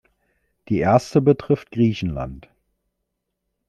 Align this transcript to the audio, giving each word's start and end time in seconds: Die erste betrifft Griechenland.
Die 0.69 0.79
erste 0.79 1.21
betrifft 1.21 1.69
Griechenland. 1.69 2.49